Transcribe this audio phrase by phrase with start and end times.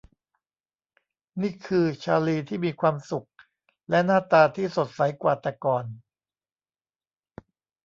[1.41, 3.27] นี่คือชาร์ลีย์ที่มีความสุข
[3.89, 5.85] และหน้าตาที่สดใสกว่าแต่ก่อน